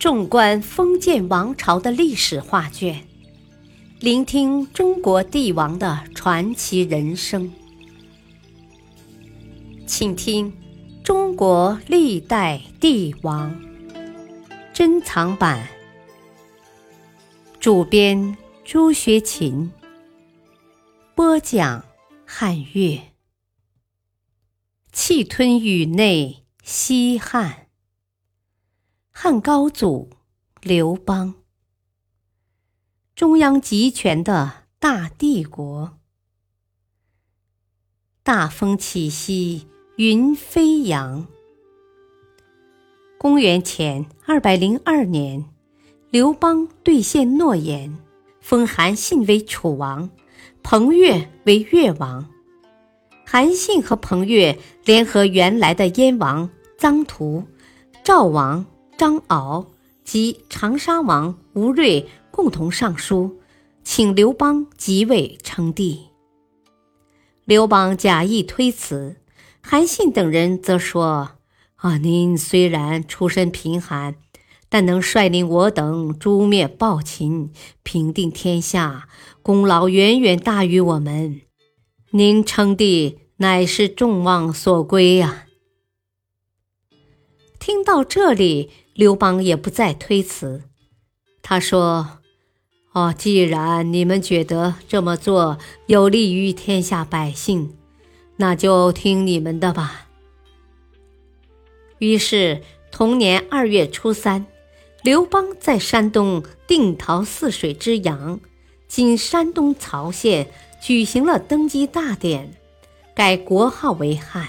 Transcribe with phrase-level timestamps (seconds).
[0.00, 3.06] 纵观封建王朝的历史画卷，
[3.98, 7.52] 聆听中国帝王的传奇人生，
[9.86, 10.50] 请听
[11.04, 13.54] 《中国历代帝王》
[14.72, 15.68] 珍藏版，
[17.60, 19.70] 主编朱学勤，
[21.14, 21.84] 播讲
[22.24, 23.02] 汉乐。
[24.92, 27.66] 气吞宇内，西汉。
[29.22, 30.08] 汉高祖
[30.62, 31.34] 刘邦，
[33.14, 35.98] 中央集权的大帝国。
[38.22, 41.26] 大风起兮云飞扬。
[43.18, 45.44] 公元前二百零二年，
[46.08, 47.98] 刘邦兑现诺言，
[48.40, 50.08] 封韩信为楚王，
[50.62, 52.26] 彭越为越王。
[53.26, 56.48] 韩信和彭越联合原来的燕王
[56.78, 57.46] 臧荼、
[58.02, 58.64] 赵王
[59.00, 59.64] 张敖
[60.04, 63.40] 及长沙王吴瑞共同上书，
[63.82, 66.08] 请刘邦即位称帝。
[67.46, 69.16] 刘邦假意推辞，
[69.62, 71.30] 韩信等人则说
[71.80, 74.16] ：“啊，您虽然出身贫寒，
[74.68, 77.50] 但能率领我等诛灭暴秦，
[77.82, 79.08] 平定天下，
[79.40, 81.40] 功劳远远大于我们。
[82.10, 85.46] 您称帝。”乃是众望所归呀！
[87.58, 90.62] 听到这里，刘邦也不再推辞。
[91.42, 92.18] 他说
[92.92, 97.76] ：“哦，既然你们觉得这么做有利于天下百姓，
[98.36, 100.08] 那就听你们的吧。”
[101.98, 104.46] 于是，同年二月初三，
[105.02, 108.40] 刘邦在山东定陶泗水之阳
[108.88, 112.54] （今山东曹县）举行了登基大典。
[113.14, 114.48] 改国号为汉，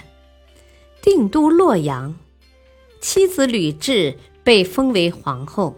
[1.01, 2.15] 定都洛阳，
[3.01, 5.75] 妻子吕雉被封为皇后，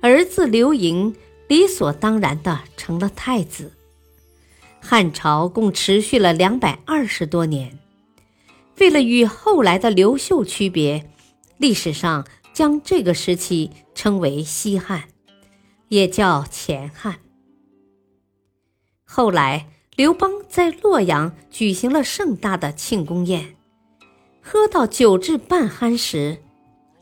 [0.00, 1.14] 儿子刘盈
[1.48, 3.72] 理所当然的成了太子。
[4.80, 7.78] 汉朝共持续了两百二十多年。
[8.78, 11.10] 为了与后来的刘秀区别，
[11.58, 15.04] 历史上将这个时期称为西汉，
[15.88, 17.20] 也叫前汉。
[19.04, 19.68] 后来。
[19.96, 23.54] 刘邦在洛阳举行了盛大的庆功宴，
[24.42, 26.42] 喝到酒至半酣时，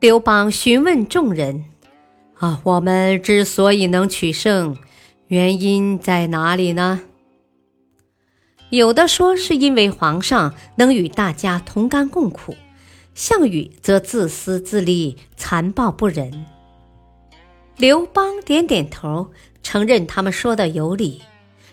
[0.02, 1.64] 刘邦询问众人
[2.34, 4.76] ：“啊，我们之所以能取胜，
[5.28, 7.02] 原因在哪里呢？”
[8.70, 12.56] 有的说是因为皇上能与大家同甘共苦，
[13.14, 16.46] 项羽则自私自利、残暴不仁。
[17.76, 19.30] 刘邦点点头，
[19.62, 21.22] 承认他们说的有理。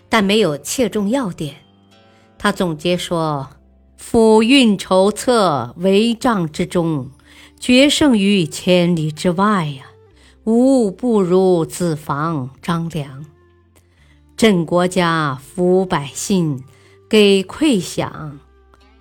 [0.08, 1.56] 但没有切中要点。
[2.38, 3.50] 他总结说
[3.98, 7.10] ：“夫运筹策，帷帐之中，
[7.60, 9.84] 决胜于千里之外呀！
[10.44, 13.26] 无不如子房张良。
[14.34, 16.64] 镇国家，抚百姓，
[17.08, 18.32] 给馈饷，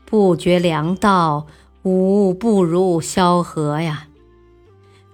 [0.06, 1.48] 不绝粮道，
[1.84, 4.10] 无不如萧何呀！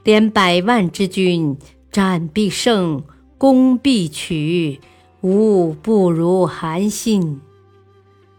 [0.03, 1.55] 连百万之军，
[1.91, 3.03] 战必胜，
[3.37, 4.81] 攻必取。”
[5.21, 7.41] 无不如韩信，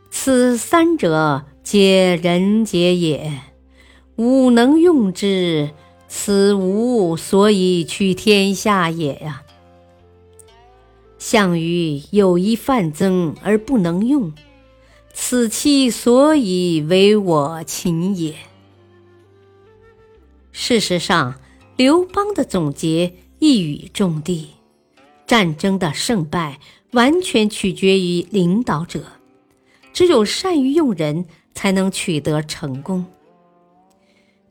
[0.09, 3.33] 此三者皆人杰也。
[4.17, 5.71] 吾能用之，
[6.09, 9.43] 此吾所以取天下也呀。
[11.19, 14.33] 项羽有一范增而不能用，
[15.13, 18.35] 此其所以为我秦也。
[20.53, 21.35] 事实上，
[21.77, 24.51] 刘邦的总结一语中的。
[25.27, 26.61] 战争的胜败
[26.93, 29.05] 完全取决于领导者，
[29.93, 33.05] 只有善于用人，才能取得成功。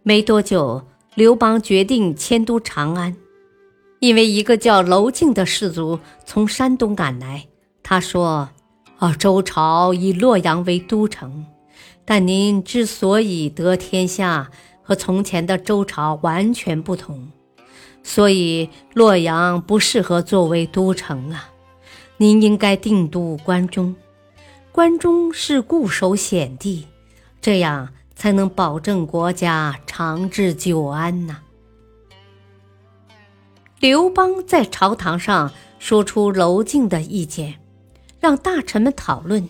[0.08, 0.86] 没多久，
[1.16, 3.16] 刘邦决定迁都长安，
[3.98, 7.48] 因为一个叫娄敬的士卒从山东赶来。
[7.82, 8.48] 他说
[9.00, 11.48] ：“啊，周朝以洛阳为都城，
[12.06, 14.52] 但您之所以得天下，
[14.84, 17.28] 和从前的周朝完全不同。”
[18.04, 21.50] 所以洛阳不适合作为都城啊，
[22.18, 23.96] 您应该定都关中。
[24.72, 26.86] 关中是固守险地，
[27.42, 31.40] 这样才能保证国家长治久安呐。
[33.80, 37.60] 刘邦在朝堂上说出娄敬的意见，
[38.20, 39.48] 让大臣们讨论，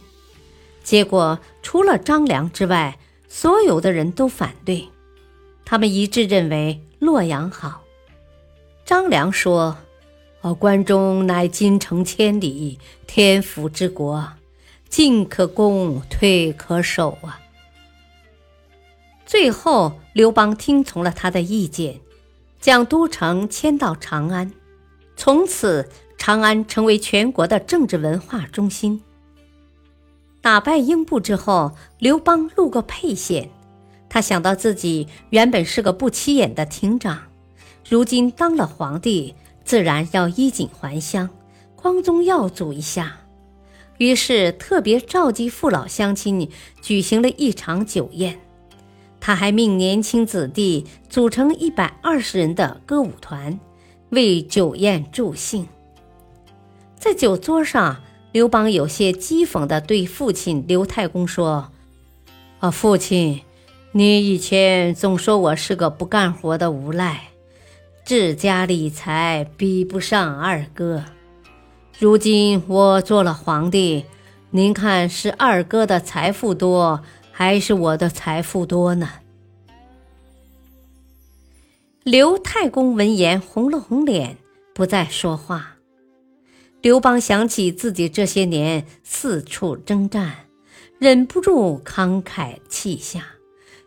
[0.83, 2.97] 结果除了张良之外，
[3.29, 4.89] 所有的人都反对，
[5.63, 7.81] 他们一致认为洛阳好。
[8.83, 9.77] 张良说
[10.41, 14.27] ：“哦，关中乃金城千里，天府之国，
[14.89, 17.39] 进可攻，退可守啊。”
[19.25, 21.99] 最后，刘邦听从了他的意见，
[22.61, 24.51] 将都城迁到长安，
[25.15, 29.01] 从此长安成为全国的政治文化中心。
[30.41, 33.49] 打败英布之后，刘邦路过沛县，
[34.07, 37.23] 他想到自己原本是个不起眼的亭长，
[37.89, 39.33] 如今当了皇帝，
[39.63, 41.27] 自然要衣锦还乡，
[41.75, 43.21] 光宗耀祖一下。
[43.97, 48.39] 于是特别召集父老乡亲，举行了一场酒宴。
[49.25, 53.59] 他还命年轻子弟组成一百二十人的歌舞团，
[54.09, 55.67] 为酒宴助兴。
[56.99, 57.97] 在酒桌上。
[58.31, 61.71] 刘邦有些讥讽地对父亲刘太公说
[62.59, 63.41] ：“啊，父亲，
[63.93, 67.29] 你以前总说我是个不干活的无赖，
[68.05, 71.05] 治家理财比不上二哥。
[71.97, 74.03] 如今我做了皇帝，
[74.51, 77.01] 您看是二哥的财富多，
[77.37, 79.09] 还是我的财富多呢？”
[82.01, 84.37] 刘太公闻言红了红脸，
[84.73, 85.75] 不再说话。
[86.81, 90.45] 刘邦想起自己这些年四处征战，
[90.97, 93.25] 忍不住慷慨泣下，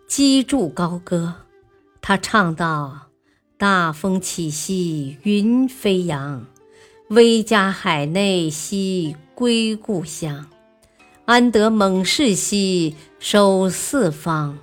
[0.07, 1.37] 击筑高歌。
[2.03, 3.09] 他唱道
[3.57, 6.45] ：“大风起兮云飞扬，
[7.09, 10.51] 威加海内兮归故乡。
[11.29, 14.59] 安得猛士兮守四方。”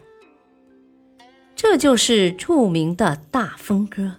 [1.56, 4.16] 这就是著名的大风歌。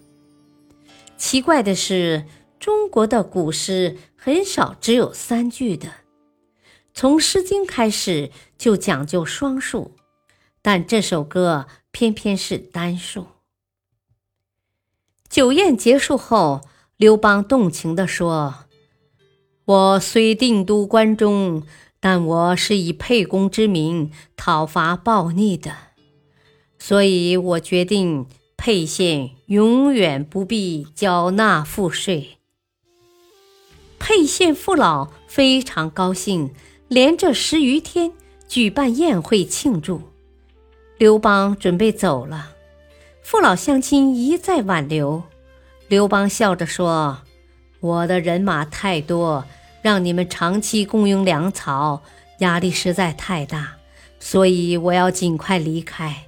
[1.16, 2.24] 奇怪的是。
[2.58, 5.88] 中国的古诗很少只有三句的，
[6.94, 9.92] 从《诗经》开始就讲究双数，
[10.62, 13.26] 但这首歌偏偏是单数。
[15.28, 16.62] 酒宴结束后，
[16.96, 18.64] 刘邦动情地说
[19.66, 21.62] ：“我虽定都关中，
[22.08, 25.72] 但我是以沛公之名讨伐暴逆的，
[26.78, 28.26] 所以我决定
[28.56, 32.38] 沛县永远不必缴纳赋税。”
[33.98, 36.52] 沛县父老非常高兴，
[36.86, 38.12] 连着十余天
[38.46, 40.02] 举办宴会庆祝。
[40.98, 42.52] 刘邦准备走了，
[43.20, 45.24] 父老乡亲一再挽留。
[45.88, 47.22] 刘邦笑着说
[47.80, 49.44] ：“我的人马太多，
[49.86, 52.02] 让你们长期供应粮草，
[52.40, 53.76] 压力实在太大，
[54.18, 56.24] 所以我要尽快离开。”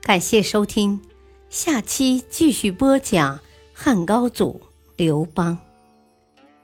[0.00, 1.02] 感谢收听，
[1.50, 3.40] 下期继续播讲
[3.74, 4.62] 汉高祖。
[4.96, 5.58] 刘邦，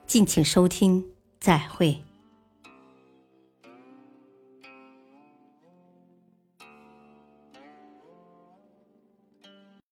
[0.07, 1.05] 敬请收听，
[1.39, 2.03] 再会。